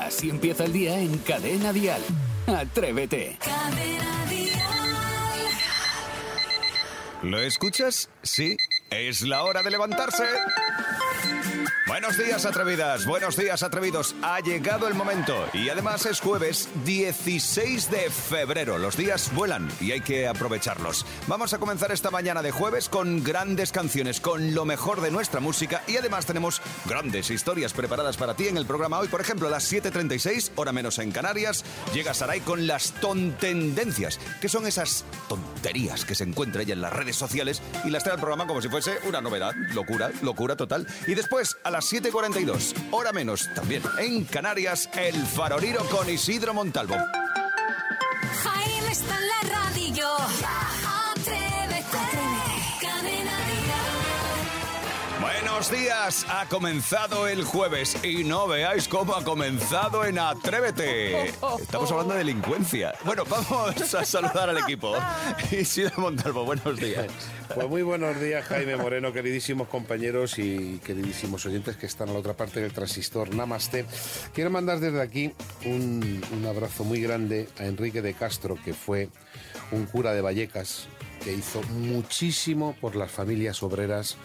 [0.00, 2.02] Así empieza el día en Cadena Dial.
[2.46, 3.38] Atrévete.
[7.22, 8.08] ¿Lo escuchas?
[8.22, 8.56] Sí.
[8.90, 10.24] Es la hora de levantarse.
[11.86, 13.06] Buenos días, atrevidas.
[13.06, 14.14] Buenos días, atrevidos.
[14.22, 15.34] Ha llegado el momento.
[15.52, 18.78] Y además es jueves 16 de febrero.
[18.78, 21.06] Los días vuelan y hay que aprovecharlos.
[21.26, 25.40] Vamos a comenzar esta mañana de jueves con grandes canciones, con lo mejor de nuestra
[25.40, 25.82] música.
[25.86, 29.08] Y además tenemos grandes historias preparadas para ti en el programa hoy.
[29.08, 31.64] Por ejemplo, a las 7.36, hora menos en Canarias,
[31.94, 36.92] llega Saray con las tontendencias, que son esas tonterías que se encuentra ella en las
[36.92, 39.54] redes sociales y las trae al programa como si fuese una novedad.
[39.72, 40.86] Locura, locura total.
[41.06, 46.96] Y después, a las 7.42, hora menos también en Canarias, el faroriro con Isidro Montalvo.
[48.42, 49.18] Jaime está.
[55.58, 61.30] Buenos días, ha comenzado el jueves y no veáis cómo ha comenzado en Atrévete.
[61.60, 62.94] Estamos hablando de delincuencia.
[63.04, 64.94] Bueno, vamos a saludar al equipo.
[65.50, 67.08] Isidro Montalvo, buenos días.
[67.52, 72.20] Pues muy buenos días, Jaime Moreno, queridísimos compañeros y queridísimos oyentes que están a la
[72.20, 73.34] otra parte del transistor.
[73.34, 73.84] Namaste.
[74.32, 75.32] Quiero mandar desde aquí
[75.64, 79.08] un, un abrazo muy grande a Enrique de Castro, que fue
[79.72, 80.86] un cura de Vallecas,
[81.24, 84.16] que hizo muchísimo por las familias obreras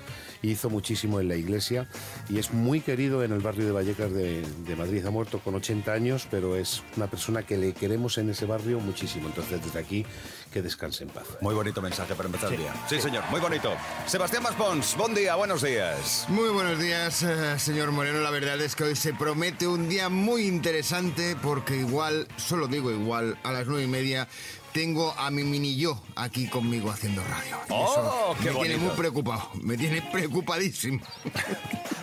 [0.44, 1.88] hizo muchísimo en la iglesia
[2.30, 4.44] y es muy querido en el barrio de Vallecas de,
[4.78, 5.06] Madrid.
[5.06, 8.80] Ha muerto con 80 años, pero es una persona que le queremos en ese barrio
[8.80, 9.28] muchísimo.
[9.28, 10.06] Entonces, desde aquí,
[10.54, 11.24] que descanse en paz.
[11.42, 12.74] Muy bonito mensaje para empezar el día.
[12.88, 13.74] Sí, señor, muy bonito.
[14.06, 16.26] Sebastián Maspons, buen día, buenos días.
[16.30, 18.20] Muy buenos días, eh, señor Moreno.
[18.20, 22.92] La verdad es que hoy se promete un día muy interesante porque igual, solo digo
[22.92, 24.28] igual, a las nueve y media
[24.74, 27.58] tengo a mi mini yo aquí conmigo haciendo radio.
[27.70, 31.00] ¡Oh, qué me tiene muy preocupado, me tiene preocupadísimo.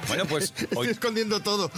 [0.09, 1.70] Bueno, pues Estoy hoy, escondiendo todo.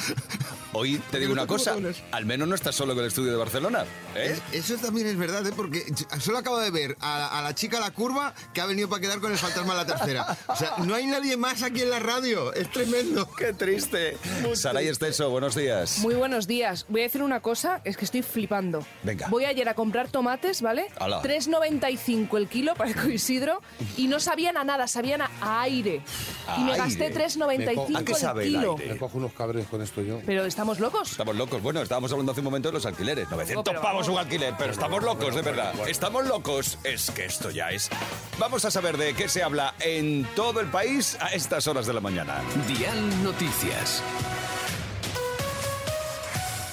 [0.72, 1.76] Hoy te digo una cosa,
[2.12, 3.84] al menos no estás solo con el estudio de Barcelona.
[4.14, 4.38] ¿eh?
[4.52, 5.52] Es- Eso también es verdad, ¿eh?
[5.56, 5.84] porque
[6.20, 9.20] solo acabo de ver a, a la chica la curva que ha venido para quedar
[9.20, 10.36] con el fantasma a la tercera.
[10.46, 12.52] O sea, no hay nadie más aquí en la radio.
[12.54, 13.28] Es tremendo.
[13.36, 14.16] ¡Qué triste!
[14.54, 15.98] Saray Esteso, buenos días.
[15.98, 16.86] Muy buenos días.
[16.88, 18.84] Voy a decir una cosa, es que estoy flipando.
[19.02, 19.28] Venga.
[19.28, 20.86] Voy ayer a comprar tomates, ¿vale?
[20.98, 21.22] Ala.
[21.22, 23.60] 3,95 el kilo para el Isidro
[23.96, 26.02] y no sabían a nada, sabían a, a aire.
[26.48, 26.84] A y me aire.
[26.84, 28.76] gasté 3,95 ¿A qué sabe el el kilo.
[28.78, 28.92] aire?
[28.94, 30.20] Me cojo unos cabres con esto yo.
[30.26, 31.10] Pero estamos locos.
[31.10, 31.60] Estamos locos.
[31.60, 33.28] Bueno, estábamos hablando hace un momento de los alquileres.
[33.28, 35.74] 900 pero pavos un alquiler, pero estamos locos, de verdad.
[35.88, 36.78] Estamos locos.
[36.84, 37.90] Es que esto ya es.
[38.38, 41.94] Vamos a saber de qué se habla en todo el país a estas horas de
[41.94, 42.40] la mañana.
[42.68, 44.04] Dial Noticias.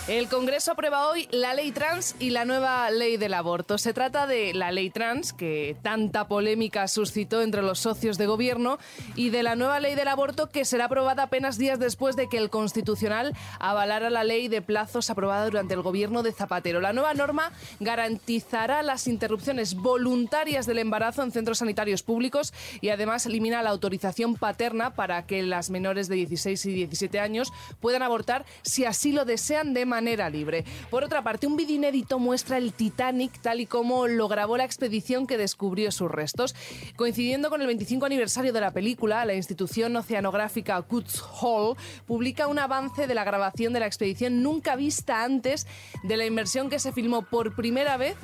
[0.09, 3.77] El Congreso aprueba hoy la ley trans y la nueva ley del aborto.
[3.77, 8.79] Se trata de la ley trans, que tanta polémica suscitó entre los socios de gobierno,
[9.13, 12.39] y de la nueva ley del aborto, que será aprobada apenas días después de que
[12.39, 16.81] el Constitucional avalara la ley de plazos aprobada durante el gobierno de Zapatero.
[16.81, 23.27] La nueva norma garantizará las interrupciones voluntarias del embarazo en centros sanitarios públicos y además
[23.27, 28.43] elimina la autorización paterna para que las menores de 16 y 17 años puedan abortar
[28.63, 30.63] si así lo desean de manera libre.
[30.89, 34.63] Por otra parte, un vídeo inédito muestra el Titanic tal y como lo grabó la
[34.63, 36.55] expedición que descubrió sus restos.
[36.95, 42.59] Coincidiendo con el 25 aniversario de la película, la institución oceanográfica Woods Hole publica un
[42.59, 45.67] avance de la grabación de la expedición nunca vista antes
[46.03, 48.15] de la inmersión que se filmó por primera vez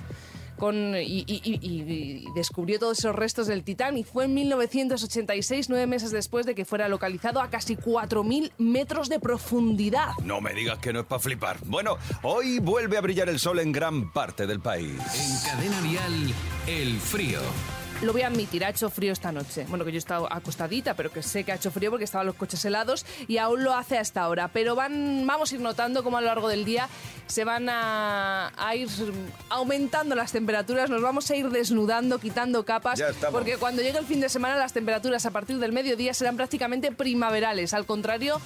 [0.58, 5.70] con, y, y- y- y descubrió todos esos restos del Titán y fue en 1986,
[5.70, 10.10] nueve meses después de que fuera localizado a casi 4.000 metros de profundidad.
[10.24, 11.58] No me digas que no es para flipar.
[11.66, 14.92] Bueno, hoy vuelve a brillar el sol en gran parte del país.
[14.92, 16.34] En Cadena Dial,
[16.68, 17.40] el frío.
[18.02, 19.66] Lo voy a admitir, ha hecho frío esta noche.
[19.70, 22.28] Bueno, que yo he estado acostadita, pero que sé que ha hecho frío porque estaban
[22.28, 24.50] los coches helados y aún lo hace hasta ahora.
[24.50, 26.90] Pero van, vamos a ir notando cómo a lo largo del día
[27.26, 28.90] se van a, a ir
[29.50, 33.34] aumentando las temperaturas, nos vamos a ir desnudando, quitando capas, Ya estamos.
[33.34, 36.92] porque cuando llegue el fin de semana las temperaturas a partir del mediodía serán prácticamente
[36.92, 37.74] primaverales.
[37.74, 38.40] Al contrario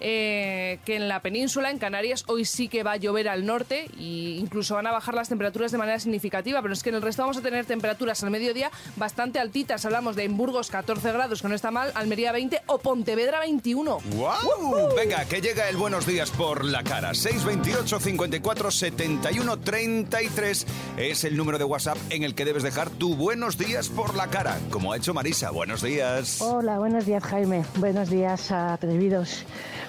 [0.00, 3.86] eh, que en la península, en Canarias, hoy sí que va a llover al norte
[3.98, 7.02] e incluso van a bajar las temperaturas de manera significativa, pero es que en el
[7.02, 9.84] resto vamos a tener temperaturas al mediodía bastante altitas.
[9.84, 13.98] Hablamos de en Burgos 14 grados, que no está mal, Almería 20 o Pontevedra 21.
[14.14, 14.94] ¡Guau!
[14.96, 17.14] Venga, que llega el buenos días por la cara.
[17.14, 20.66] 628 54 71 33
[20.98, 24.28] es el número de WhatsApp en el que debes dejar tu buenos días por la
[24.28, 25.50] cara, como ha hecho Marisa.
[25.50, 26.40] Buenos días.
[26.40, 27.64] Hola, buenos días Jaime.
[27.76, 29.44] Buenos días atrevidos.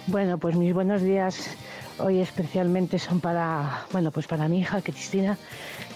[0.10, 1.56] Bueno, pues mis buenos días
[2.00, 5.38] hoy especialmente son para, bueno, pues para mi hija Cristina,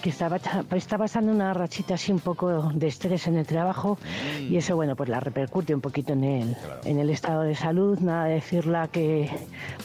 [0.04, 0.36] que estaba,
[0.76, 3.96] está pasando una rachita así un poco de estrés en el trabajo
[4.38, 7.98] y eso, bueno, pues la repercute un poquito en el, en el estado de salud.
[8.00, 9.30] Nada de decirla que,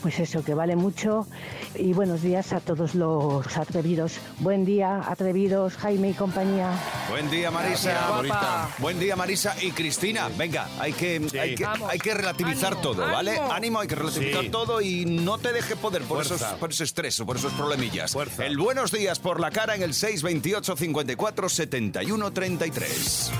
[0.01, 1.25] pues eso, que vale mucho.
[1.73, 4.19] Y buenos días a todos los atrevidos.
[4.39, 6.69] Buen día, atrevidos, Jaime y compañía.
[7.09, 7.93] Buen día, Marisa.
[8.21, 8.79] Gracias.
[8.79, 10.27] Buen día, Marisa y Cristina.
[10.37, 13.37] Venga, hay que, hay que, hay que relativizar Ánimo, todo, ¿vale?
[13.37, 13.53] ánimo.
[13.53, 14.49] Ánimo, hay que relativizar Sí.
[14.49, 16.35] todo y no te deje poder por Fuerza.
[16.35, 18.11] esos, por ese estrés o por esos problemillas.
[18.11, 18.45] Fuerza.
[18.45, 23.31] El buenos días por la cara en el 628 54 71 33.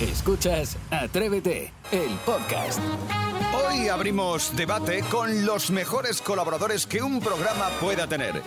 [0.00, 2.80] Escuchas Atrévete, el podcast.
[3.64, 8.42] Hoy abrimos debate con los mejores colaboradores que un programa pueda tener.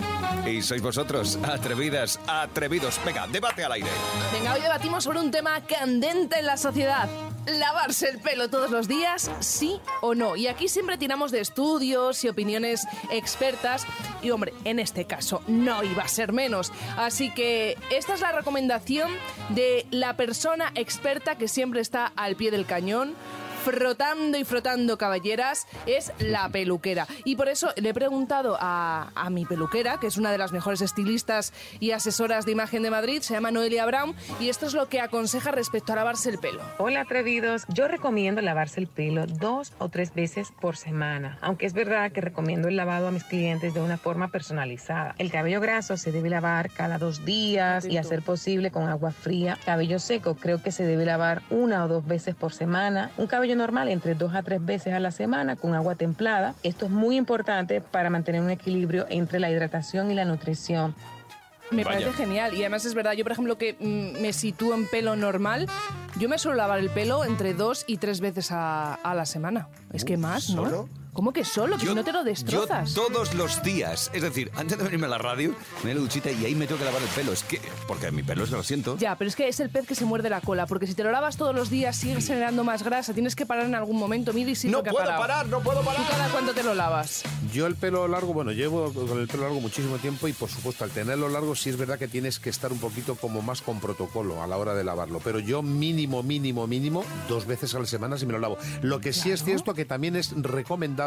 [0.45, 2.99] Y sois vosotros, atrevidas, atrevidos.
[3.05, 3.89] Venga, debate al aire.
[4.33, 7.07] Venga, hoy debatimos sobre un tema candente en la sociedad.
[7.47, 10.35] ¿Lavarse el pelo todos los días, sí o no?
[10.35, 13.85] Y aquí siempre tiramos de estudios y opiniones expertas.
[14.23, 16.71] Y hombre, en este caso no iba a ser menos.
[16.97, 19.11] Así que esta es la recomendación
[19.49, 23.13] de la persona experta que siempre está al pie del cañón
[23.65, 27.07] frotando y frotando caballeras es la peluquera.
[27.23, 30.51] Y por eso le he preguntado a, a mi peluquera, que es una de las
[30.51, 34.75] mejores estilistas y asesoras de imagen de Madrid, se llama Noelia Brown, y esto es
[34.75, 36.61] lo que aconseja respecto a lavarse el pelo.
[36.77, 41.73] Hola atrevidos, yo recomiendo lavarse el pelo dos o tres veces por semana, aunque es
[41.73, 45.15] verdad que recomiendo el lavado a mis clientes de una forma personalizada.
[45.17, 49.11] El cabello graso se debe lavar cada dos días y a ser posible con agua
[49.11, 49.57] fría.
[49.65, 53.09] Cabello seco creo que se debe lavar una o dos veces por semana.
[53.17, 56.55] Un cabello normal entre dos a tres veces a la semana con agua templada.
[56.63, 60.95] Esto es muy importante para mantener un equilibrio entre la hidratación y la nutrición.
[61.71, 61.99] Me Vaya.
[61.99, 62.53] parece genial.
[62.53, 65.67] Y además es verdad, yo por ejemplo que mm, me sitúo en pelo normal,
[66.19, 69.67] yo me suelo lavar el pelo entre dos y tres veces a, a la semana.
[69.91, 70.65] Es que más, ¿no?
[70.65, 70.89] ¿solo?
[71.15, 71.77] ¿Cómo que solo?
[71.77, 72.93] Que si no te lo destrozas.
[72.93, 75.99] Yo todos los días, es decir, antes de venirme a la radio, me doy la
[76.01, 77.31] duchita y ahí me tengo que lavar el pelo.
[77.31, 78.97] Es que, porque mi pelo es lo siento.
[78.97, 81.05] Ya, pero es que es el pez que se muerde la cola, porque si te
[81.05, 84.33] lo lavas todos los días sigues generando más grasa, tienes que parar en algún momento.
[84.33, 85.21] Mira y sí no puedo parado.
[85.21, 86.01] parar, no puedo ¿Tú parar.
[86.09, 87.23] cada cuánto te lo lavas?
[87.53, 90.83] Yo el pelo largo, bueno, llevo con el pelo largo muchísimo tiempo y por supuesto
[90.83, 93.79] al tenerlo largo sí es verdad que tienes que estar un poquito como más con
[93.79, 95.21] protocolo a la hora de lavarlo.
[95.23, 98.57] Pero yo mínimo, mínimo, mínimo, dos veces a la semana si me lo lavo.
[98.81, 101.04] Lo que sí es cierto que también es recomendable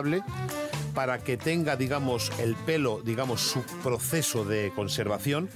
[0.94, 5.48] para que tenga, digamos, el pelo, digamos, su proceso de conservación,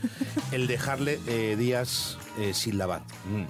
[0.53, 3.03] el dejarle eh, días eh, sin lavar.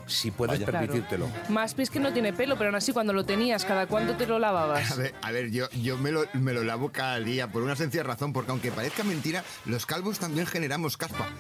[0.07, 0.67] Si puedes Vaya.
[0.67, 1.29] permitírtelo.
[1.49, 4.27] Más pis que no tiene pelo, pero aún así cuando lo tenías, ¿cada cuánto te
[4.27, 4.97] lo A lavabas?
[4.97, 8.03] ver, a ver, yo, yo me, lo, me lo lavo cada día por una sencilla
[8.05, 11.27] razón, porque aunque parezca mentira, los calvos también generamos caspa.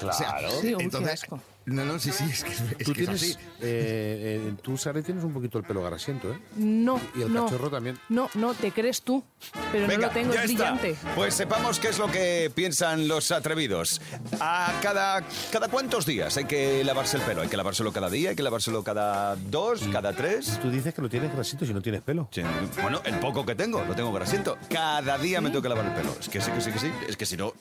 [0.00, 0.50] Claro.
[0.60, 1.26] Sí, uy, qué entonces,
[1.66, 3.32] no, no, sí, sí, es que, es Tú que es tienes, así.
[3.60, 6.38] eh, eh, tú, Sara, tienes un poquito el pelo grasiento, ¿eh?
[6.56, 7.44] No, Y el no.
[7.44, 7.98] cachorro también.
[8.08, 9.22] No, no, te crees tú,
[9.70, 10.72] pero Venga, no lo tengo, ya es está.
[10.72, 10.96] brillante.
[11.14, 14.00] Pues sepamos qué es lo que piensan los atrevidos.
[14.40, 15.22] ¿A cada,
[15.52, 17.42] cada cuántos días hay que lavarse el pelo?
[17.42, 18.30] ¿Hay que lavárselo cada día?
[18.30, 19.82] ¿Hay que lavárselo cada dos?
[19.92, 20.58] ¿Cada tres?
[20.62, 22.28] Tú dices que lo tienes grasito si no tienes pelo.
[22.30, 22.42] Sí,
[22.82, 24.56] Bueno, el poco que tengo, lo tengo grasiento.
[24.68, 26.14] Cada día me tengo que lavar el pelo.
[26.18, 26.90] Es que sí, que sí, que sí.
[27.08, 27.52] Es que si no,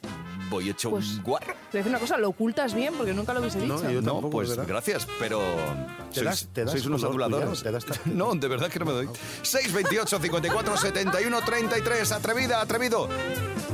[0.50, 1.48] voy hecho Pues, un guarro.
[1.48, 3.78] Te voy a decir una cosa, lo ocultas bien porque nunca lo hubiese dicho.
[3.82, 4.66] No, yo No, pues verdad.
[4.68, 5.40] gracias, pero
[6.14, 7.64] Te sois, das- te das sois unos aduladores.
[8.06, 9.10] No, de verdad que no me doy.
[9.44, 12.12] 628 54 71 33.
[12.12, 13.08] Atrevida, atrevido.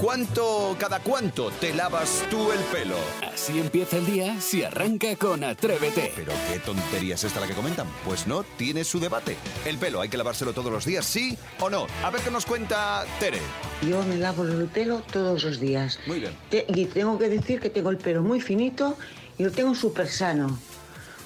[0.01, 2.95] ¿Cuánto, cada cuánto te lavas tú el pelo?
[3.33, 6.11] Así empieza el día si arranca con Atrévete.
[6.15, 7.87] Pero qué tontería es esta la que comentan.
[8.03, 9.37] Pues no, tiene su debate.
[9.65, 11.87] El pelo, ¿hay que lavárselo todos los días, sí o no?
[12.03, 13.39] A ver qué nos cuenta Tere.
[13.87, 15.97] Yo me lavo el pelo todos los días.
[16.07, 16.35] Muy bien.
[16.49, 18.97] Te- y tengo que decir que tengo el pelo muy finito
[19.37, 20.57] y lo tengo súper sano.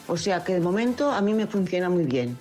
[0.08, 2.38] O sea que de momento a mí me funciona muy bien.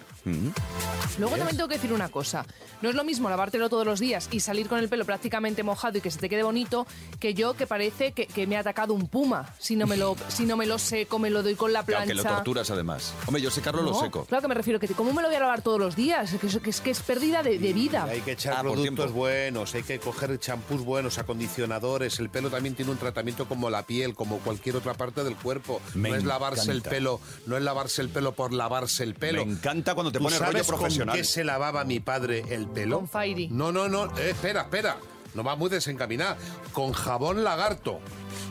[1.18, 2.44] Luego también tengo que decir una cosa.
[2.82, 5.98] No es lo mismo lavártelo todos los días y salir con el pelo prácticamente mojado
[5.98, 6.86] y que se te quede bonito
[7.20, 9.54] que yo que parece que, que me ha atacado un puma.
[9.58, 12.12] Si no me lo, si no me lo seco, me lo doy con la plancha.
[12.12, 13.14] Claro, que lo torturas además.
[13.26, 14.24] Hombre, yo secarlo lo No, seco.
[14.24, 16.34] Claro que me refiero que ¿cómo me lo voy a lavar todos los días?
[16.34, 18.04] Que, es, que es pérdida de, de vida.
[18.04, 22.18] Hay que echar Ah, productos buenos, hay que coger champús buenos, acondicionadores.
[22.18, 25.80] El pelo también tiene un tratamiento como la piel, como cualquier otra parte del cuerpo.
[25.94, 29.44] Me no es lavarse el pelo, no es lavarse el pelo por lavarse el pelo.
[29.44, 30.66] Me encanta cuando te ¿Tú pones rollo sabes
[31.06, 31.14] profesional.
[31.14, 32.98] con qué se lavaba mi padre el pelo?
[32.98, 33.48] Con Fairy.
[33.48, 34.06] No, no, no.
[34.18, 34.96] eh, espera, espera.
[35.34, 36.36] No va muy desencaminada.
[36.72, 38.00] Con jabón lagarto.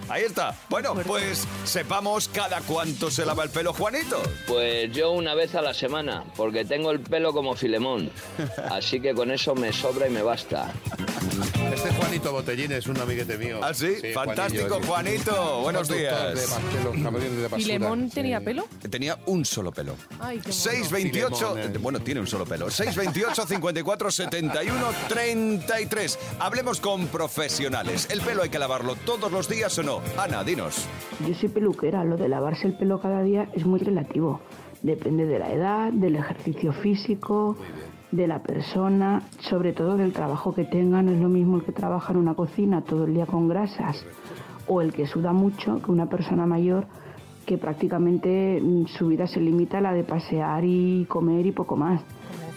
[0.10, 0.56] Ahí está.
[0.70, 4.22] Bueno, pues sepamos cada cuánto se lava el pelo Juanito.
[4.48, 8.10] Pues yo una vez a la semana, porque tengo el pelo como Filemón.
[8.72, 10.72] Así que con eso me sobra y me basta.
[11.74, 13.60] Este Juanito Botellín es un amiguete mío.
[13.62, 13.96] ¿Ah, sí?
[14.14, 15.60] Fantástico, Juanito.
[15.62, 16.34] Buenos días.
[16.36, 17.62] De, ba- de los camiones de basura.
[17.62, 18.16] ¿Y Lemón Sí.
[18.16, 18.68] tenía pelo?
[18.90, 19.96] Tenía un solo pelo.
[20.20, 20.54] Ay, qué mono.
[20.54, 21.78] 628, Filemón, eh.
[21.80, 22.70] bueno, tiene un solo pelo.
[22.72, 24.76] 628 54 71
[25.10, 26.20] 33.
[26.40, 28.08] Hablemos con profesionales.
[28.10, 29.97] ¿El pelo hay que lavarlo todos los días o no?
[30.18, 30.88] Ana, dinos.
[31.28, 34.42] Yo soy peluquera, lo de lavarse el pelo cada día es muy relativo.
[34.82, 37.58] Depende de la edad, del ejercicio físico,
[38.12, 41.02] de la persona, sobre todo del trabajo que tenga.
[41.02, 44.06] No es lo mismo el que trabaja en una cocina todo el día con grasas
[44.68, 46.86] o el que suda mucho que una persona mayor
[47.46, 51.76] que prácticamente mm, su vida se limita a la de pasear y comer y poco
[51.76, 52.02] más.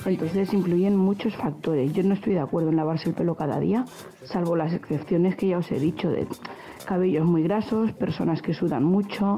[0.07, 1.93] Entonces influyen muchos factores.
[1.93, 3.85] Yo no estoy de acuerdo en lavarse el pelo cada día,
[4.25, 6.27] salvo las excepciones que ya os he dicho de
[6.87, 9.37] cabellos muy grasos, personas que sudan mucho,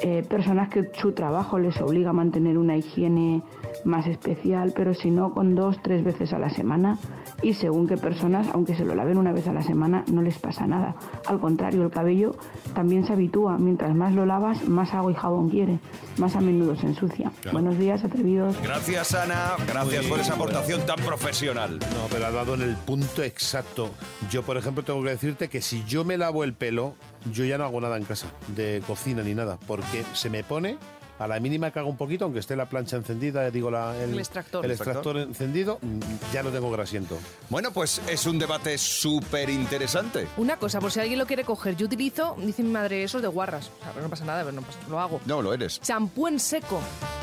[0.00, 3.42] eh, personas que su trabajo les obliga a mantener una higiene
[3.84, 6.98] más especial, pero si no, con dos, tres veces a la semana.
[7.42, 10.38] Y según qué personas, aunque se lo laven una vez a la semana, no les
[10.38, 10.94] pasa nada.
[11.26, 12.36] Al contrario, el cabello
[12.72, 13.58] también se habitúa.
[13.58, 15.80] Mientras más lo lavas, más agua y jabón quiere.
[16.18, 17.32] Más a menudo se ensucia.
[17.52, 18.56] Buenos días, atrevidos.
[18.62, 19.56] Gracias, Ana.
[19.66, 20.52] Gracias Muy por esa bueno.
[20.52, 21.78] aportación tan profesional.
[21.80, 23.90] No, pero ha dado en el punto exacto.
[24.30, 26.94] Yo, por ejemplo, tengo que decirte que si yo me lavo el pelo,
[27.32, 30.76] yo ya no hago nada en casa, de cocina ni nada, porque se me pone
[31.18, 34.18] a la mínima que hago un poquito, aunque esté la plancha encendida, digo la, El
[34.18, 34.64] extractor.
[34.64, 36.00] el extractor encendido, mm,
[36.32, 37.18] ya no tengo grasiento.
[37.48, 40.26] Bueno, pues es un debate súper interesante.
[40.36, 43.28] Una cosa, por si alguien lo quiere coger, yo utilizo, dice mi madre, esos de
[43.28, 43.70] guarras.
[43.80, 45.20] O sea, no pasa nada, pero no pasa, lo hago.
[45.26, 45.80] No, lo eres.
[45.80, 46.80] Champú en seco.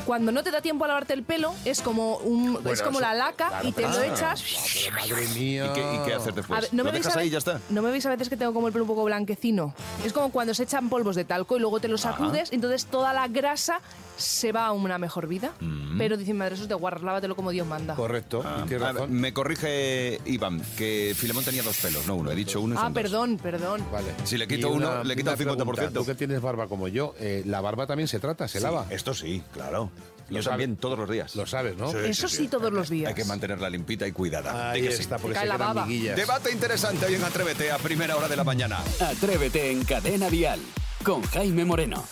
[0.09, 2.99] Cuando no te da tiempo a lavarte el pelo, es como un, es como eso-
[3.07, 4.05] la laca claro, y te lo Ah.
[4.07, 4.43] echas.
[4.91, 5.67] Madre mía.
[5.67, 6.61] ¿Y qué, y qué hacer después?
[6.61, 7.61] Ver, ¿no me ¿Lo veis dejas a ahí y ve- ya está?
[7.69, 9.75] ¿No me veis a veces que tengo como el pelo un poco blanquecino?
[10.03, 13.13] Es como cuando se echan polvos de talco y luego te los sacudes, entonces toda
[13.13, 13.81] la grasa
[14.19, 15.53] se va a una mejor vida.
[15.59, 15.97] Mm.
[15.97, 17.95] Pero dicen, madre, eso es de guarras, lávatelo como Dios manda.
[17.95, 22.31] Correcto, Ah, ver, me corrige Iván, que Filemón tenía dos pelos, no uno.
[22.31, 23.01] He dicho uno y Ah, son dos.
[23.03, 23.83] perdón, perdón.
[23.91, 24.07] Vale.
[24.25, 25.75] Si le quito uno, le quito el 50%.
[25.75, 28.63] pregunta, Tú que tienes barba como yo, eh, la barba también se trata, se Sí,
[28.63, 28.85] lava.
[28.89, 29.89] Esto sí, claro.
[30.29, 31.35] Lo Yo sabe- también, todos los días.
[31.35, 31.89] Lo sabes, ¿no?
[31.91, 33.09] Eso sí, todos los días.
[33.09, 34.69] Hay que mantenerla limpita y cuidada.
[34.71, 35.01] Ahí que sí.
[35.01, 35.87] está, porque cae se la baba.
[35.87, 38.77] Debate interesante hoy en Atrévete a primera hora de la mañana.
[38.99, 40.59] Atrévete en Cadena Dial
[41.03, 42.03] con Jaime Moreno.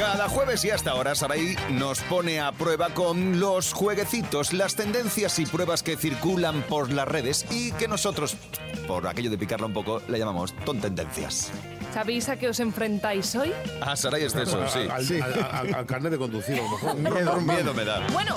[0.00, 5.38] Cada jueves y hasta ahora Saray nos pone a prueba con los jueguecitos, las tendencias
[5.38, 8.34] y pruebas que circulan por las redes y que nosotros,
[8.88, 11.50] por aquello de picarla un poco, le llamamos tontendencias.
[11.92, 13.52] ¿Sabéis a qué os enfrentáis hoy?
[13.82, 14.78] A Saray es de eso, sí.
[14.90, 16.96] Al, al- al- al carnet de conducir, a lo mejor.
[16.96, 18.00] Miedo, miedo me da.
[18.14, 18.34] Bueno,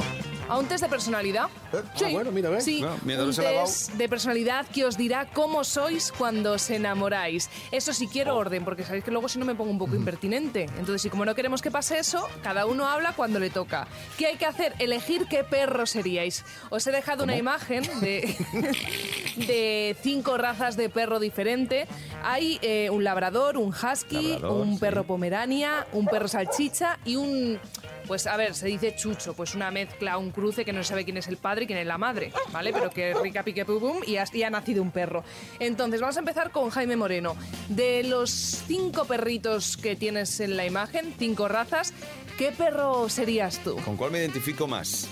[0.49, 1.47] a un test de personalidad.
[1.73, 1.81] ah,
[2.11, 2.63] bueno, mira, ¿ves?
[2.63, 3.65] Sí, No, miedo, un no se la ha dado.
[3.65, 7.49] test de personalidad que os dirá cómo sois cuando os enamoráis.
[7.71, 8.11] Eso sí Oh.
[8.11, 10.63] quiero orden, porque sabéis que luego si no me pongo un poco impertinente.
[10.77, 13.87] Entonces, y como no queremos que pase eso, cada uno habla cuando le toca.
[14.17, 14.73] ¿Qué hay que hacer?
[14.79, 16.43] Elegir qué perro seríais.
[16.69, 18.35] Os he dejado una imagen de,
[19.47, 21.87] de cinco razas de perro diferente.
[22.23, 24.79] Hay eh, un labrador, un husky, Labrador, un sí.
[24.79, 27.59] perro pomerania, un perro salchicha y un...
[28.07, 31.05] Pues a ver, se dice chucho, pues una mezcla, un cruce que no se sabe
[31.05, 32.73] quién es el padre y quién es la madre, ¿vale?
[32.73, 35.23] Pero que rica pique pum pum y ha, y ha nacido un perro.
[35.59, 37.35] Entonces, vamos a empezar con Jaime Moreno.
[37.69, 41.93] De los cinco perritos que tienes en la imagen, cinco razas,
[42.37, 43.77] ¿qué perro serías tú?
[43.77, 45.07] ¿Con cuál me identifico más?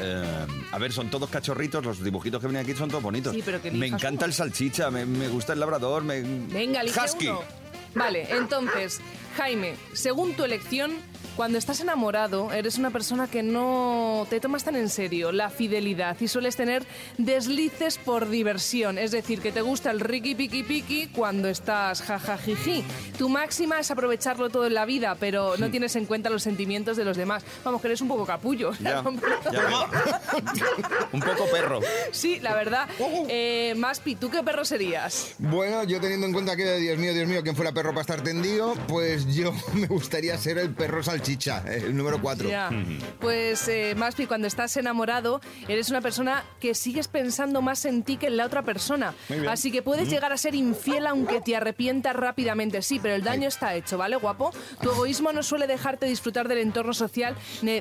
[0.00, 3.32] Eh, a ver, son todos cachorritos, los dibujitos que vienen aquí son todos bonitos.
[3.34, 4.26] Sí, pero que me encanta uno.
[4.26, 6.20] el salchicha, me, me gusta el labrador, me...
[6.22, 7.28] Venga, Husky.
[7.28, 7.42] uno.
[7.94, 9.00] Vale, entonces,
[9.36, 10.96] Jaime, según tu elección,
[11.36, 16.16] cuando estás enamorado, eres una persona que no te tomas tan en serio la fidelidad
[16.20, 16.84] y sueles tener
[17.18, 18.98] deslices por diversión.
[18.98, 22.84] Es decir, que te gusta el riqui piqui piqui cuando estás jajajiji.
[23.18, 26.96] Tu máxima es aprovecharlo todo en la vida, pero no tienes en cuenta los sentimientos
[26.96, 27.44] de los demás.
[27.64, 28.72] Vamos, que eres un poco capullo.
[28.80, 29.02] Ya,
[29.52, 29.86] ya veo.
[31.12, 31.80] Un poco perro.
[32.12, 32.88] Sí, la verdad.
[33.28, 35.34] Eh, Maspi, ¿tú qué perro serías?
[35.38, 38.22] Bueno, yo teniendo en cuenta que, Dios mío, Dios mío, ¿quién fuera perro para estar
[38.22, 38.74] tendido?
[38.88, 42.48] Pues yo me gustaría ser el perro salchicha, el número 4.
[42.48, 42.70] Ya.
[43.20, 48.18] Pues, eh, Maspi, cuando estás enamorado, eres una persona que sigues pensando más en ti
[48.18, 49.14] que en la otra persona.
[49.48, 52.82] Así que puedes llegar a ser infiel aunque te arrepientas rápidamente.
[52.82, 54.52] Sí, pero el daño está hecho, ¿vale, guapo?
[54.82, 57.34] Tu egoísmo no suele dejarte disfrutar del entorno social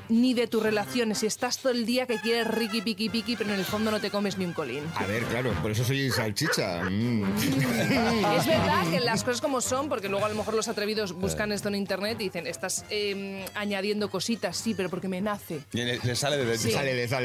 [0.09, 1.23] ni de tus relaciones.
[1.23, 3.99] Y estás todo el día que quieres riqui piqui piqui, pero en el fondo no
[3.99, 4.83] te comes ni un colín.
[4.95, 6.83] A ver, claro, por eso soy salchicha.
[6.83, 7.23] Mm.
[8.37, 11.51] Es verdad que las cosas como son, porque luego a lo mejor los atrevidos buscan
[11.51, 15.61] esto en internet y dicen, estás eh, añadiendo cositas, sí, pero porque me nace.
[15.73, 16.69] Y Le, le sale de dentro.
[16.69, 16.75] Sí,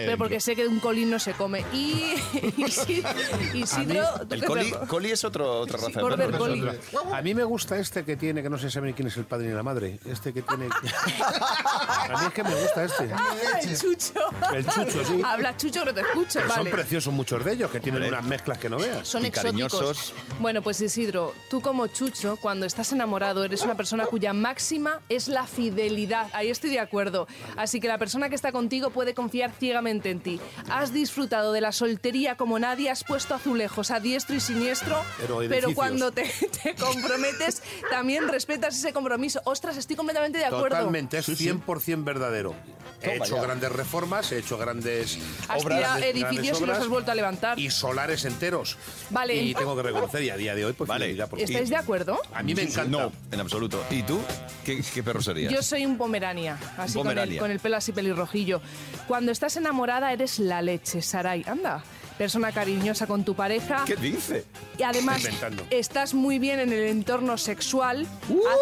[0.04, 1.64] pero porque sé que un colín no se come.
[1.72, 2.14] Y.
[2.42, 6.38] ¿tú El qué coli, coli es otro, otra raza de border perro.
[6.38, 6.70] collie.
[7.12, 9.24] A mí me gusta este que tiene, que no se sabe ni quién es el
[9.24, 9.98] padre ni la madre.
[10.06, 10.68] Este que tiene.
[11.18, 13.10] A mí es que me gusta este.
[13.12, 14.12] Ah, el chucho.
[14.54, 15.20] El chucho, sí.
[15.24, 16.38] Habla chucho, no te escucho.
[16.40, 16.70] Pero Son Vale.
[16.70, 18.16] preciosos muchos de ellos, que tienen Hombre.
[18.18, 19.06] unas mezclas que no veas.
[19.06, 19.72] Son Y exóticos.
[19.72, 20.14] cariñosos.
[20.40, 25.28] Bueno, pues Isidro, tú como Chucho, cuando estás enamorado, eres una persona cuya máxima es
[25.28, 25.97] la fidelidad.
[26.32, 27.26] Ahí estoy de acuerdo.
[27.56, 30.40] Así que la persona que está contigo puede confiar ciegamente en ti.
[30.70, 35.38] Has disfrutado de la soltería como nadie, has puesto azulejos a diestro y siniestro, Pero
[35.38, 35.74] pero edificios.
[35.74, 36.22] cuando te,
[36.62, 39.40] te comprometes, también respetas ese compromiso.
[39.44, 40.68] Ostras, estoy completamente de acuerdo.
[40.76, 42.54] Totalmente, es 100% verdadero.
[43.00, 46.78] He hecho grandes reformas, he hecho grandes Has obras, tirado grandes edificios y los obras
[46.80, 47.58] has vuelto a levantar.
[47.58, 48.76] y solares enteros.
[49.10, 49.36] Vale.
[49.36, 51.14] Y tengo que reconocer, y a día de hoy, pues Vale.
[51.28, 52.20] porque ¿Estáis de acuerdo?
[52.32, 52.90] A mí me encanta.
[52.90, 53.84] No, en absoluto.
[53.90, 54.20] ¿Y tú?
[54.64, 55.52] ¿Qué, qué perro serías?
[55.52, 58.60] Yo soy un pomerania, así Con, el, con el pelo así pelirrojillo.
[59.06, 61.44] Cuando estás enamorada eres la leche, Saray.
[61.46, 61.82] Anda,
[62.16, 63.84] persona cariñosa con tu pareja.
[63.86, 64.44] ¿Qué dice?
[64.78, 65.64] Y además Inventando.
[65.70, 68.06] estás muy bien en el entorno sexual,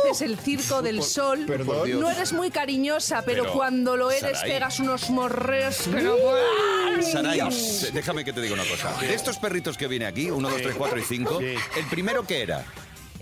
[0.05, 2.01] haces el circo del sol, perdón.
[2.01, 7.13] no eres muy cariñosa, pero, Pero, cuando lo eres pegas unos morreos que no puedes.
[7.13, 7.41] Saray,
[7.93, 8.93] déjame que te diga una cosa.
[9.01, 11.55] De estos perritos que viene aquí, 1, 2, 3, 4 y 5, Sí.
[11.79, 12.65] el primero que era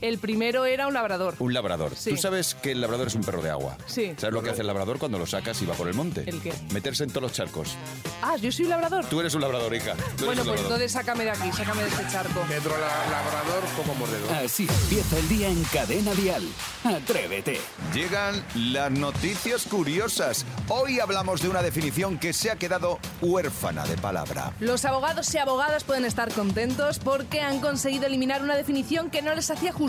[0.00, 1.34] El primero era un labrador.
[1.38, 1.92] un labrador.
[1.96, 2.10] Sí.
[2.10, 3.76] Tú sabes que el labrador es un perro de agua.
[3.86, 4.14] Sí.
[4.18, 6.24] ¿Sabes lo que hace el labrador cuando lo sacas y va por el monte?
[6.26, 6.52] ¿El qué?
[6.72, 7.76] Meterse en todos los charcos.
[8.22, 9.04] Ah, yo soy un labrador.
[9.06, 9.94] Tú eres un labrador, hija.
[10.16, 10.60] Tú Bueno, pues labrador.
[10.60, 12.40] entonces sácame de aquí, sácame de este charco.
[12.48, 14.32] Pedro la- Labrador como mordedor.
[14.32, 16.42] Así empieza el día en Cadena Dial.
[16.84, 17.60] Atrévete.
[17.94, 20.44] Llegan las noticias curiosas.
[20.68, 24.52] Hoy hablamos de una definición que se ha quedado huérfana de palabra.
[24.60, 29.34] Los abogados y abogadas pueden estar contentos porque han conseguido eliminar una definición que no
[29.34, 29.83] les hacía justicia.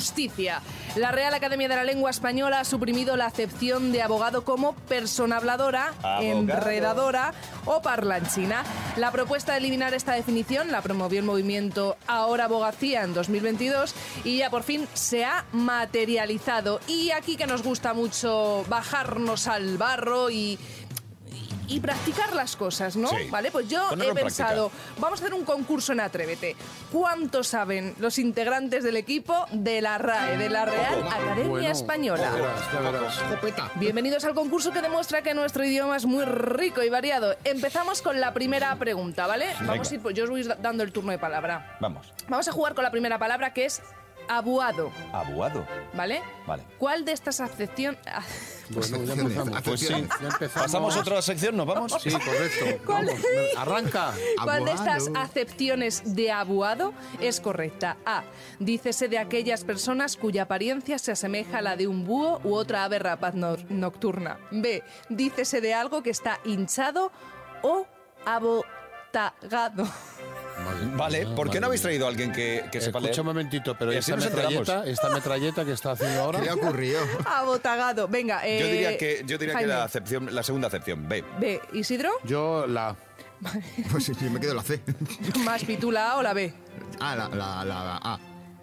[0.95, 5.37] La Real Academia de la Lengua Española ha suprimido la acepción de abogado como persona
[5.37, 6.21] habladora, Abogado.
[6.23, 7.33] enredadora
[7.65, 8.63] o parlanchina.
[8.97, 14.37] La propuesta de eliminar esta definición la promovió el movimiento Ahora Abogacía en 2022 y
[14.37, 16.79] ya por fin se ha materializado.
[16.87, 20.57] Y aquí que nos gusta mucho bajarnos al barro y
[21.67, 23.09] y practicar las cosas, ¿no?
[23.09, 23.29] Sí.
[23.29, 26.55] Vale, pues yo Ponerlo he pensado, vamos a hacer un concurso en Atrévete.
[26.91, 32.31] ¿Cuánto saben los integrantes del equipo de la RAE, de la Real Academia Bueno, Española?
[33.75, 37.35] Bienvenidos al concurso que demuestra que nuestro idioma es muy rico y variado.
[37.43, 39.47] Empezamos con la primera pregunta, ¿vale?
[39.61, 41.77] Vamos a ir, pues yo os voy dando el turno de palabra.
[41.79, 42.11] Vamos.
[42.27, 43.81] Vamos a jugar con la primera palabra que es
[44.27, 45.65] abuado, Abuado.
[45.93, 46.21] ¿vale?
[46.47, 46.63] Vale.
[46.77, 47.99] ¿Cuál de estas acepciones...
[48.69, 49.61] Bueno, ya empezamos.
[49.61, 49.87] Pues sí.
[49.89, 50.53] Ya empezamos.
[50.53, 51.55] ¿Pasamos a otra sección?
[51.57, 51.91] ¿Nos vamos?
[52.01, 52.83] Sí, correcto.
[52.85, 53.05] ¿Cuál?
[53.05, 53.21] Vamos,
[53.57, 54.13] arranca.
[54.43, 57.97] ¿Cuál de estas acepciones de abuado es correcta?
[58.05, 58.23] A.
[58.59, 62.83] Dícese de aquellas personas cuya apariencia se asemeja a la de un búho u otra
[62.85, 64.39] ave rapaz no- nocturna.
[64.51, 64.83] B.
[65.09, 67.11] Dícese de algo que está hinchado
[67.61, 67.85] o
[68.25, 69.85] abotagado.
[70.95, 73.11] Vale, ¿por qué no habéis traído a alguien que, que sepa leer?
[73.11, 76.39] Escucha un momentito, pero esta metralleta, esta metralleta que está haciendo ahora.
[76.41, 76.99] ¿Qué le ocurrió?
[77.25, 78.07] Abotagado.
[78.07, 79.73] Venga, eh, Yo diría que, yo diría que Jaime.
[79.73, 81.23] la, acepción, la segunda acepción, B.
[81.39, 81.61] B.
[81.73, 82.11] ¿Isidro?
[82.23, 82.95] Yo la.
[83.91, 84.81] Pues sí, me quedo la C.
[85.45, 86.53] Más pitula A o la B.
[86.99, 88.19] Ah, la, la, la A.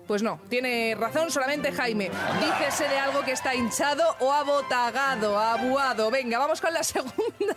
[0.07, 2.11] Pues no, tiene razón solamente Jaime.
[2.41, 6.11] Dícese de algo que está hinchado o abotagado, abuado.
[6.11, 7.57] Venga, vamos con la segunda.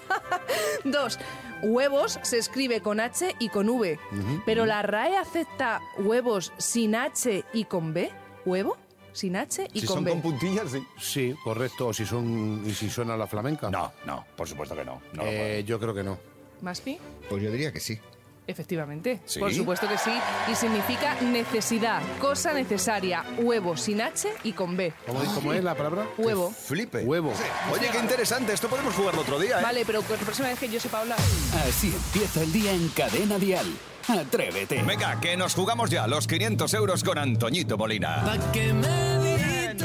[0.84, 1.20] Dos.
[1.64, 4.00] Huevos se escribe con H y con V.
[4.46, 8.12] Pero la RAE acepta huevos sin H y con B.
[8.46, 8.78] ¿Huevo?
[9.12, 10.12] Sin H y Si con son B.
[10.12, 10.86] con puntillas, sí.
[11.00, 11.88] Sí, correcto.
[11.88, 13.70] O si son y si suena la flamenca.
[13.72, 15.02] No, no, por supuesto que no.
[15.14, 16.20] no lo Eh, yo creo que no.
[16.62, 17.00] ¿Maspi?
[17.30, 18.00] Pues yo diría que sí.
[18.48, 19.22] Efectivamente.
[19.26, 19.40] ¿Sí?
[19.40, 20.12] Por supuesto que sí.
[20.52, 23.24] Y significa necesidad, cosa necesaria.
[23.38, 24.94] Huevo sin H y con B.
[25.06, 26.08] ¿Cómo, cómo es la palabra?
[26.18, 26.52] Huevo.
[26.52, 27.04] Flipe.
[27.04, 27.34] Huevo.
[27.72, 28.54] Oye, qué interesante.
[28.54, 29.64] Esto podemos jugarlo otro día, ¿eh?
[29.64, 31.20] Vale, pero la próxima vez que yo sepa hablar.
[31.68, 33.68] Así empieza el día en Cadena Dial.
[34.08, 34.84] Atrévete.
[34.84, 38.24] Venga, que nos jugamos ya los 500 euros con Antoñito Molina.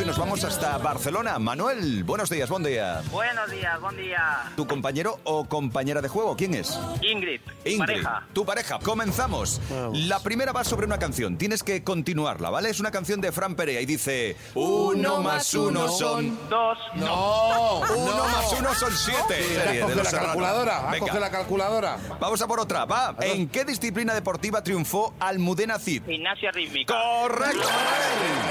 [0.00, 1.38] Y nos vamos hasta Barcelona.
[1.38, 3.02] Manuel, buenos días, buen día.
[3.10, 4.50] Buenos días, buen día.
[4.56, 6.36] ¿Tu compañero o compañera de juego?
[6.36, 6.78] ¿Quién es?
[7.02, 8.26] Ingrid, Ingrid, pareja.
[8.32, 8.78] tu pareja.
[8.78, 9.60] Comenzamos.
[9.92, 11.36] La primera va sobre una canción.
[11.36, 12.70] Tienes que continuarla, ¿vale?
[12.70, 14.36] Es una canción de Fran Perea y dice...
[14.54, 16.38] Uno más uno son...
[16.48, 16.78] Dos.
[16.94, 17.80] ¡No!
[17.80, 19.42] Uno más uno son siete.
[19.42, 20.26] Serie de Coge Los la Serrano.
[20.28, 20.90] calculadora.
[20.92, 21.06] Venga.
[21.06, 21.98] Coge la calculadora.
[22.18, 22.86] Vamos a por otra.
[22.86, 23.14] Va.
[23.20, 26.04] ¿En qué disciplina deportiva triunfó Almudena Cid?
[26.06, 26.94] Gimnasia rítmica.
[26.94, 27.68] Correcto.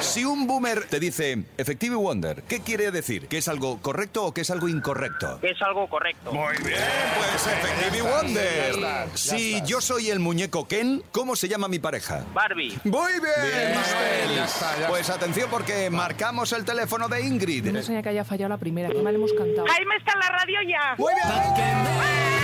[0.01, 3.27] Si un boomer te dice, Effective Wonder, ¿qué quiere decir?
[3.27, 5.39] ¿Que es algo correcto o que es algo incorrecto?
[5.41, 6.31] Es algo correcto.
[6.31, 6.79] Muy bien,
[7.17, 8.75] pues Effective Wonder.
[9.15, 12.25] Si yo soy el muñeco Ken, ¿cómo se llama mi pareja?
[12.33, 12.77] Barbie.
[12.83, 14.35] Muy bien, Bien, Manuel.
[14.35, 17.65] ya está, ya Pues atención porque marcamos el teléfono de Ingrid.
[17.71, 19.67] No sé que haya fallado la primera, que mal hemos cantado.
[19.67, 20.95] Jaime está en la radio ya.
[20.97, 22.39] Muy bien.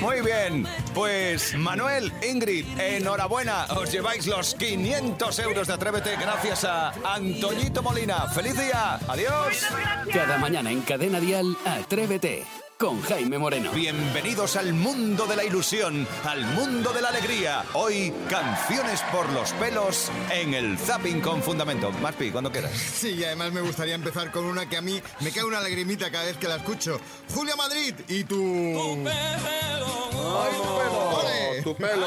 [0.00, 6.92] Muy bien, pues Manuel, Ingrid, enhorabuena, os lleváis los 500 euros de Atrévete gracias a
[7.04, 8.26] Antoñito Molina.
[8.28, 8.94] ¡Feliz día!
[9.06, 9.66] ¡Adiós!
[10.12, 13.70] Cada mañana en Cadena Dial, Atrévete con Jaime Moreno.
[13.72, 17.62] Bienvenidos al mundo de la ilusión, al mundo de la alegría.
[17.74, 21.92] Hoy, canciones por los pelos en el Zapping con Fundamento.
[21.92, 22.72] Maspi, cuando quieras.
[22.72, 26.10] Sí, y además me gustaría empezar con una que a mí me cae una lagrimita
[26.10, 26.98] cada vez que la escucho.
[27.34, 29.06] Julia Madrid y tu...
[29.06, 31.18] ¡Ay, tu pelo!
[31.18, 31.62] ¡Ole!
[31.62, 32.06] ¡Tu pelo!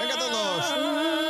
[0.00, 1.23] Venga todos.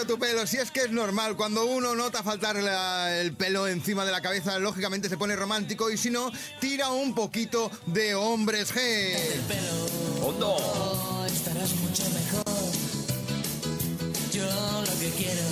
[0.00, 0.46] Pelo, tu pelo, pelo.
[0.46, 4.20] Si es que es normal, cuando uno nota faltar la- el pelo encima de la
[4.20, 9.14] cabeza, lógicamente se pone romántico y si no, tira un poquito de hombres G.
[10.22, 11.26] ¡Hondo!
[11.32, 12.44] estarás mucho mejor.
[14.32, 15.42] Yo lo que quiero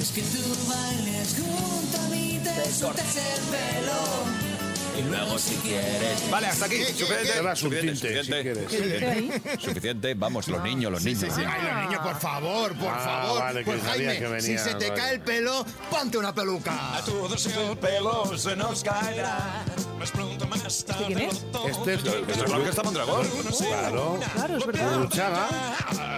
[0.00, 4.53] es que tú bailes junto a mí, te sueltes el pelo.
[4.96, 6.30] Y luego si quieres.
[6.30, 6.76] Vale, hasta aquí.
[6.84, 7.56] Suficiente.
[7.56, 9.58] Suficiente, suficiente.
[9.58, 10.14] Suficiente.
[10.14, 11.20] Vamos, los niños, los niños.
[11.20, 11.42] sí, sí.
[11.46, 13.38] Ay, los niños, por favor, por Ah, favor.
[13.40, 15.00] vale, que pues Jaime, que venía, si se te vale.
[15.00, 17.00] cae el pelo, ponte una peluca.
[17.04, 19.64] Todos el pelo se nos caerá.
[19.98, 20.46] Más pronto,
[20.82, 21.04] tarde.
[21.06, 21.44] quién es?
[21.66, 23.26] Este es ¿Esto es lo que está Mondragón?
[23.58, 24.18] Claro.
[24.34, 24.96] Claro, es verdad.
[24.96, 25.48] Luchaga.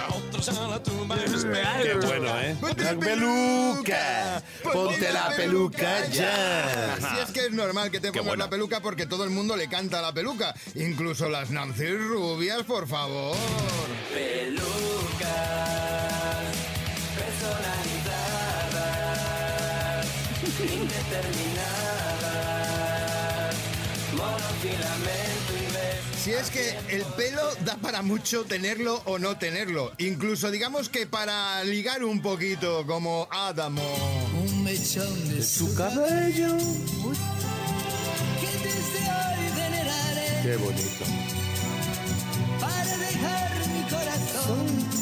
[0.08, 1.16] Otros a la tumba.
[1.82, 2.56] Qué bueno, ¿eh?
[2.76, 4.42] La peluca.
[4.72, 6.96] Ponte la peluca ya.
[6.98, 8.44] Si es que es normal que te pongas bueno.
[8.44, 10.54] la peluca porque todo el mundo le canta la peluca.
[10.74, 13.36] Incluso las Nancy rubias, por favor.
[26.22, 29.92] Si es que el pelo da para mucho tenerlo o no tenerlo.
[29.98, 33.82] Incluso digamos que para ligar un poquito como Adamo.
[34.44, 36.56] Un mechón de Su cabello.
[38.40, 41.04] que desde hoy veneraré Qué bonito.
[42.60, 44.95] para dejar mi corazón.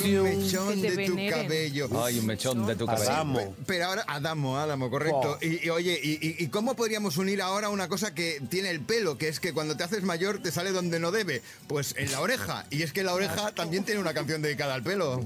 [0.00, 1.42] Ay, un mechón de tu veneren.
[1.42, 1.88] cabello.
[2.02, 3.14] Ay, un mechón de tu cabeza.
[3.14, 3.54] Adamo.
[3.66, 5.38] Pero ahora, Adamo, Adamo, correcto.
[5.40, 5.44] Oh.
[5.44, 9.18] Y, y, oye, y, cómo podríamos unir ahora una cosa que tiene el pelo?
[9.18, 11.42] Que es que cuando te haces mayor te sale donde no debe.
[11.66, 12.66] Pues en la oreja.
[12.70, 15.24] Y es que la oreja también tiene una canción dedicada al pelo.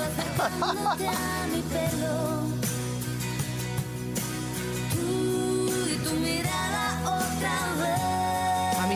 [0.00, 2.37] acercándote a mi pelo.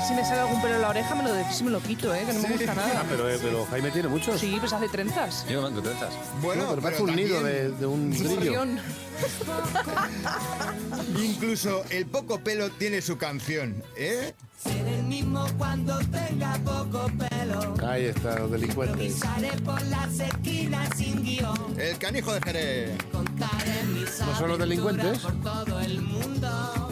[0.06, 2.14] Si me sale algún pelo en la oreja me lo decís y me lo quito,
[2.14, 2.24] ¿eh?
[2.26, 3.04] Que no me gusta Ah, nada.
[3.08, 4.40] pero, eh, pero Jaime tiene muchos.
[4.40, 5.46] Sí, pues hace trenzas.
[5.48, 6.12] Yo me trenzas.
[6.40, 8.28] Bueno, No, pero parece un nido de, de un grillo.
[8.34, 8.80] Gorrión.
[11.22, 14.34] Incluso el poco pelo tiene su canción, ¿eh?
[14.62, 17.74] Ser el mismo cuando tenga poco pelo.
[17.86, 19.18] Ahí está, los delincuentes.
[19.18, 21.74] Sale por las esquinas sin guion.
[21.78, 22.90] El canijo de Jerez.
[23.10, 25.18] Contaré mis ¿No son los delincuentes?
[25.18, 26.90] por todo el mundo.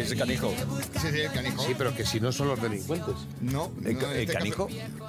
[0.00, 0.54] Es canijo.
[1.00, 1.62] Sí, sí, el canijo.
[1.64, 3.14] Sí, pero que si no son los delincuentes.
[3.40, 4.68] No, ¿El, no, en el este canijo?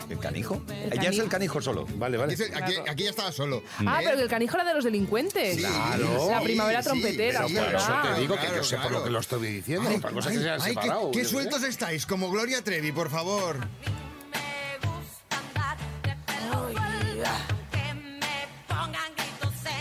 [0.10, 0.62] ¿El canijo?
[1.02, 1.86] Ya es el canijo solo.
[1.96, 2.36] Vale, vale.
[2.36, 3.64] dice, aquí, aquí ya estaba solo.
[3.86, 4.06] Ah, ¿eh?
[4.06, 5.58] pero que el canijo era de los delincuentes.
[5.58, 6.30] Claro.
[6.30, 9.04] La primavera Sí, trompetera, sí, Por eso te digo que Claro, yo sé por lo
[9.04, 9.90] que lo estoy diciendo.
[9.90, 11.12] Ay, cosa ay, que se ay, qué- separado.
[11.12, 13.58] qué, qué sueltos estáis, como Gloria Trevi, por favor.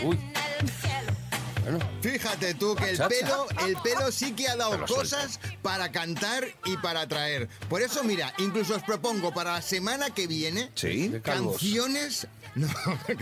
[0.01, 0.28] Me
[2.29, 6.77] Fíjate tú que el pelo, el pelo sí que ha dado cosas para cantar y
[6.77, 7.49] para atraer.
[7.69, 11.11] Por eso, mira, incluso os propongo para la semana que viene Sí.
[11.23, 12.27] canciones.
[12.55, 12.67] No,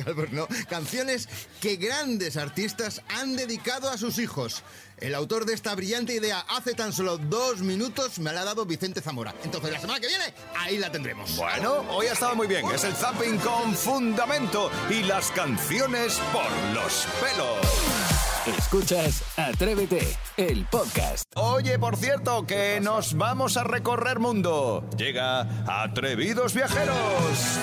[0.05, 0.47] calvos no.
[0.69, 1.27] Canciones
[1.59, 4.63] que grandes artistas han dedicado a sus hijos.
[4.99, 8.65] El autor de esta brillante idea hace tan solo dos minutos me la ha dado
[8.65, 9.33] Vicente Zamora.
[9.43, 11.37] Entonces, la semana que viene, ahí la tendremos.
[11.37, 12.65] Bueno, hoy ha estado muy bien.
[12.73, 18.57] Es el zapping con fundamento y las canciones por los pelos.
[18.57, 21.31] Escuchas Atrévete, el podcast.
[21.35, 24.89] Oye, por cierto, que nos vamos a recorrer mundo.
[24.97, 25.41] Llega
[25.83, 27.59] Atrevidos Viajeros.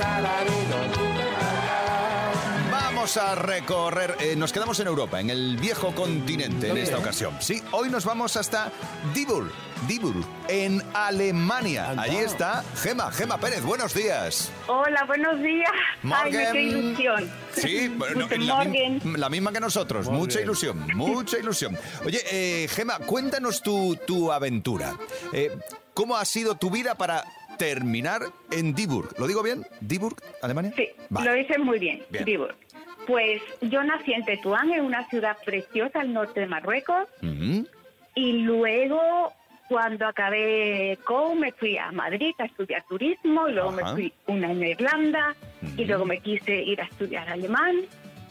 [3.05, 7.37] Vamos a recorrer, eh, nos quedamos en Europa, en el viejo continente en esta ocasión.
[7.39, 8.73] Sí, hoy nos vamos hasta
[9.13, 9.53] Dibur,
[9.87, 10.15] Dibur,
[10.49, 11.91] en Alemania.
[11.99, 14.51] Allí está Gema, Gema Pérez, buenos días.
[14.69, 15.71] Hola, buenos días.
[16.03, 17.31] Jaime, qué ilusión.
[17.53, 18.67] Sí, bueno, la,
[19.19, 21.77] la misma que nosotros, mucha ilusión, mucha ilusión.
[22.07, 24.97] Oye, eh, Gema, cuéntanos tu, tu aventura.
[25.31, 25.55] Eh,
[25.93, 27.23] ¿Cómo ha sido tu vida para
[27.59, 29.15] terminar en Dieburg?
[29.19, 29.67] ¿Lo digo bien?
[29.83, 30.73] ¿Dieburg, Alemania?
[30.75, 31.31] Sí, Vale.
[31.31, 32.25] lo dices muy bien, Bien.
[32.25, 32.57] Dibur.
[33.07, 37.07] Pues yo nací en Tetuán, en una ciudad preciosa al norte de Marruecos,
[38.15, 39.33] y luego
[39.69, 43.77] cuando acabé COU me fui a Madrid a estudiar turismo, y luego Ajá.
[43.83, 45.35] me fui un año a Irlanda,
[45.77, 47.77] y luego me quise ir a estudiar alemán,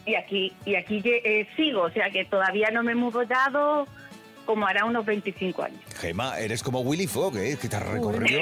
[0.06, 3.86] y aquí y aquí eh, sigo, o sea que todavía no me he mudado
[4.44, 5.80] como hará unos 25 años.
[6.00, 7.56] Gema, eres como Willy Fogg, ¿eh?
[7.60, 8.40] Que te has recorrido.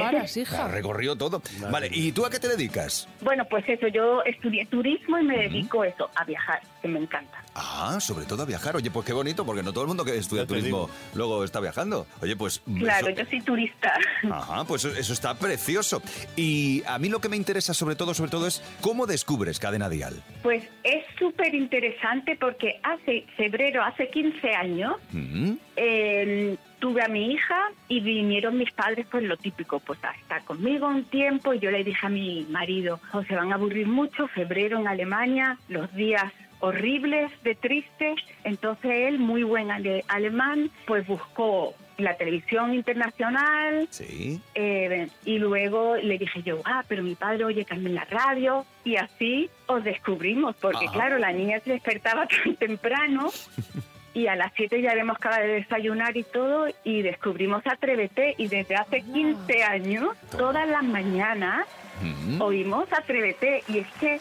[0.69, 1.43] recorrido todo.
[1.71, 3.09] Vale, ¿y tú a qué te dedicas?
[3.21, 7.43] Bueno, pues eso, yo estudié turismo y me dedico eso, a viajar, que me encanta.
[7.55, 8.77] Ah, sobre todo a viajar.
[8.77, 12.07] Oye, pues qué bonito, porque no todo el mundo que estudia turismo luego está viajando.
[12.21, 12.61] Oye, pues...
[12.79, 13.93] Claro, eso- yo soy turista.
[14.31, 16.03] Ajá, pues eso- eso está precioso.
[16.37, 19.89] Y a mí lo que me interesa sobre todo, sobre todo es cómo descubres Cadena
[19.89, 20.23] Dial.
[20.43, 27.33] Pues es súper interesante porque hace febrero, hace 15 años, Mm, eh, tuve a mi
[27.33, 31.61] hija y vinieron mis padres, pues lo típico, pues a estar conmigo un tiempo y
[31.61, 35.59] yo le dije a mi marido, "Jo, se van a aburrir mucho, febrero en Alemania,
[35.69, 36.33] los días
[36.63, 44.41] horribles de tristes, entonces él, muy buen ale- alemán, pues buscó la televisión internacional, Sí.
[44.55, 48.65] eh, y luego le dije yo, ah, pero mi padre oye también la radio.
[48.85, 50.95] Y así os descubrimos, porque Ajá.
[50.95, 53.31] claro, la niña se despertaba tan temprano
[54.15, 58.47] y a las 7 ya habíamos acabado de desayunar y todo y descubrimos Atrévete y
[58.49, 61.67] desde hace 15 años, todas las mañanas,
[62.41, 64.19] oímos Atrévete y es que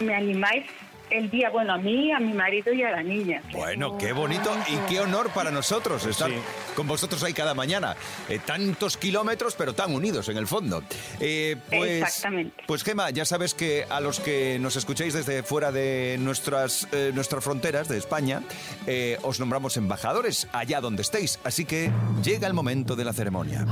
[0.00, 0.64] me animáis
[1.10, 3.42] el día, bueno, a mí, a mi marido y a la niña.
[3.52, 6.30] Bueno, qué bonito y qué honor para nosotros estar
[6.74, 7.96] con vosotros ahí cada mañana.
[8.28, 10.82] Eh, tantos kilómetros, pero tan unidos en el fondo.
[11.18, 12.62] Eh, pues, Exactamente.
[12.66, 17.10] Pues Gema, ya sabes que a los que nos escucháis desde fuera de nuestras, eh,
[17.14, 18.42] nuestras fronteras, de España,
[18.86, 21.38] eh, os nombramos embajadores allá donde estéis.
[21.44, 21.90] Así que
[22.22, 23.66] llega el momento de la ceremonia.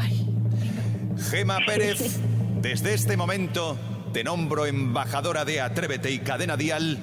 [1.30, 2.18] Gema Pérez,
[2.60, 3.76] desde este momento
[4.12, 6.98] te nombro embajadora de Atrévete y Cadena Dial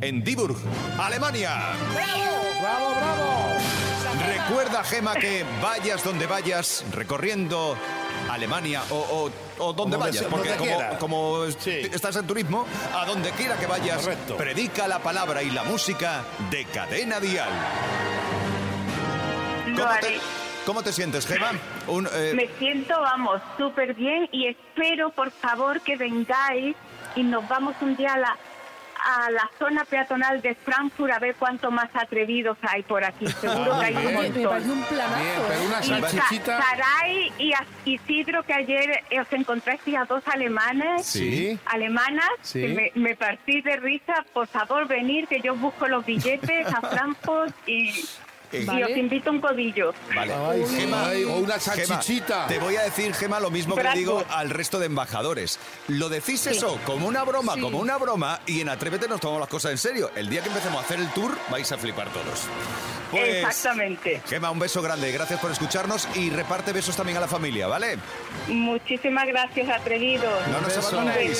[0.00, 0.56] en Dieburg,
[0.98, 1.56] Alemania.
[1.92, 3.48] ¡Bravo, bravo!
[4.26, 7.76] Recuerda, Gema, que vayas donde vayas, recorriendo
[8.30, 13.30] Alemania o, o- o donde Como vayas, porque donde como, estás en turismo, a donde
[13.32, 14.36] quiera que vayas, Correcto.
[14.36, 17.48] predica la palabra y la música de Cadena Dial.
[19.68, 20.20] Lo ¿Cómo te, haré.
[20.64, 21.50] cómo te sientes, Gema?
[21.86, 26.76] Un, eh, Me siento, vamos, súper bien y espero, por favor, que vengáis
[27.16, 28.36] y nos vamos un día a la,
[29.04, 33.26] a la zona peatonal de Frankfurt a ver cuánto más atrevidos hay por aquí.
[33.26, 34.44] Seguro Ah, que hay muy un bien.
[34.44, 34.66] montón.
[34.66, 36.58] Me un planazo, Bien, pero una Y salchichita.
[36.58, 37.52] Sa- Saray y
[37.84, 41.06] Isidro, que ayer eh, os encontrasteis a dos alemanes.
[41.06, 41.58] Sí.
[41.66, 42.60] Alemanas, Sí.
[42.62, 44.24] que me, me partí de risa.
[44.32, 47.92] Por favor, venir, que yo busco los billetes a Frankfurt y,
[48.52, 49.92] Eh, y os invito un codillo.
[50.14, 50.32] Vale.
[50.34, 52.46] Ay, Gema, ay, o una Gema, salchichita.
[52.46, 55.58] te voy a decir, Gema, lo mismo que le digo al resto de embajadores.
[55.88, 56.50] Lo decís Sí.
[56.50, 57.60] eso como una broma, Sí.
[57.60, 60.10] como una broma, y en Atrévete nos tomamos las cosas en serio.
[60.16, 62.44] El día que empecemos a hacer el tour, vais a flipar todos.
[63.10, 64.20] Pues, Exactamente.
[64.28, 67.98] Gema, un beso grande, gracias por escucharnos y reparte besos también a la familia, ¿vale?
[68.48, 70.46] Muchísimas gracias, atrevidos.
[70.48, 71.38] No nos abandonéis.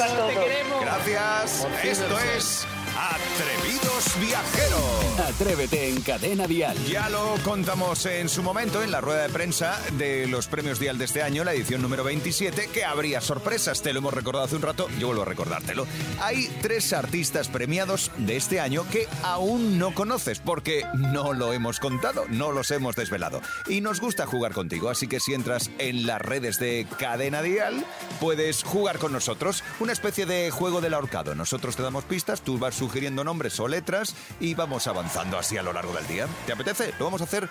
[0.81, 1.67] Gracias.
[1.83, 2.67] Esto es
[2.99, 5.21] Atrevidos Viajeros.
[5.29, 6.77] Atrévete en Cadena Dial.
[6.87, 10.99] Ya lo contamos en su momento en la rueda de prensa de los premios Dial
[10.99, 13.83] de este año, la edición número 27, que habría sorpresas.
[13.83, 15.87] Te lo hemos recordado hace un rato, yo vuelvo a recordártelo.
[16.21, 21.79] Hay tres artistas premiados de este año que aún no conoces porque no lo hemos
[21.79, 23.41] contado, no los hemos desvelado.
[23.69, 27.85] Y nos gusta jugar contigo, así que si entras en las redes de Cadena Dial,
[28.19, 29.63] puedes jugar con nosotros.
[29.79, 31.37] Una especie de juego del ahorcado.
[31.37, 35.63] Nosotros te damos pistas, tú vas sugiriendo nombres o letras y vamos avanzando así a
[35.63, 36.27] lo largo del día.
[36.47, 36.95] ¿Te apetece?
[36.99, 37.49] Lo vamos a hacer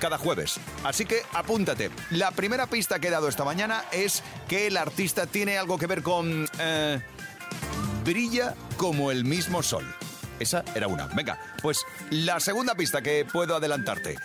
[0.00, 0.58] cada jueves.
[0.82, 1.90] Así que apúntate.
[2.10, 5.86] La primera pista que he dado esta mañana es que el artista tiene algo que
[5.86, 6.48] ver con...
[6.58, 7.00] eh,
[8.04, 9.86] brilla como el mismo sol.
[10.40, 11.06] Esa era una.
[11.06, 14.16] Venga, pues la segunda pista que puedo adelantarte.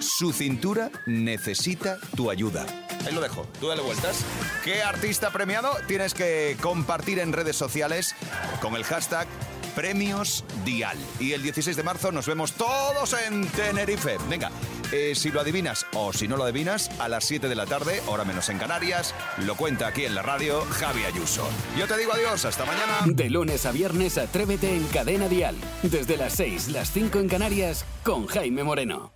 [0.00, 2.66] Su cintura necesita tu ayuda.
[3.06, 4.24] Ahí lo dejo, tú dale vueltas.
[4.64, 5.76] ¿Qué artista premiado?
[5.86, 8.14] Tienes que compartir en redes sociales
[8.60, 9.26] con el hashtag
[9.74, 10.96] Premios Dial.
[11.20, 14.16] Y el 16 de marzo nos vemos todos en Tenerife.
[14.28, 14.50] Venga,
[14.92, 18.00] Eh, si lo adivinas o si no lo adivinas, a las 7 de la tarde,
[18.06, 21.48] hora menos en Canarias, lo cuenta aquí en la radio Javi Ayuso.
[21.76, 22.98] Yo te digo adiós, hasta mañana.
[23.06, 25.56] De lunes a viernes, atrévete en Cadena Dial.
[25.82, 29.13] Desde las 6, las 5 en Canarias, con Jaime Moreno.